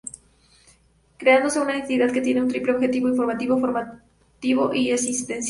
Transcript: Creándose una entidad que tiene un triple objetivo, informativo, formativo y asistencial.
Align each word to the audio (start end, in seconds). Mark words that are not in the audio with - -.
Creándose 1.19 1.59
una 1.59 1.77
entidad 1.77 2.09
que 2.11 2.21
tiene 2.21 2.41
un 2.41 2.47
triple 2.47 2.71
objetivo, 2.73 3.07
informativo, 3.07 3.59
formativo 3.59 4.73
y 4.73 4.91
asistencial. 4.91 5.39